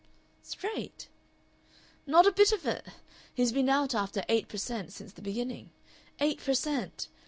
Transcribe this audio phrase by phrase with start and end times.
[0.41, 1.09] "Straight?"
[2.07, 2.87] "Not a bit of it!
[3.35, 4.91] He's been out after eight per cent.
[4.91, 5.69] since the beginning.
[6.19, 7.07] Eight per cent.!